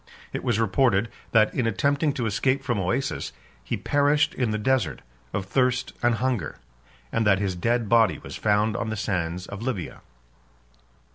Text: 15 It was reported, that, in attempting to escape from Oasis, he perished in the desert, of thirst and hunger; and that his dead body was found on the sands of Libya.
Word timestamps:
15 0.31 0.31
It 0.33 0.43
was 0.43 0.59
reported, 0.59 1.09
that, 1.31 1.53
in 1.53 1.67
attempting 1.67 2.11
to 2.13 2.25
escape 2.25 2.63
from 2.63 2.79
Oasis, 2.79 3.33
he 3.63 3.77
perished 3.77 4.33
in 4.33 4.49
the 4.49 4.57
desert, 4.57 5.03
of 5.31 5.45
thirst 5.45 5.93
and 6.01 6.15
hunger; 6.15 6.57
and 7.11 7.23
that 7.27 7.37
his 7.37 7.55
dead 7.55 7.87
body 7.87 8.17
was 8.17 8.35
found 8.35 8.75
on 8.75 8.89
the 8.89 8.97
sands 8.97 9.45
of 9.45 9.61
Libya. 9.61 10.01